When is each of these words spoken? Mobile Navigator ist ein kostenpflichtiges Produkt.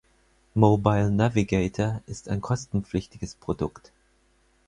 Mobile 0.55 1.11
Navigator 1.11 2.01
ist 2.07 2.27
ein 2.27 2.41
kostenpflichtiges 2.41 3.35
Produkt. 3.35 3.91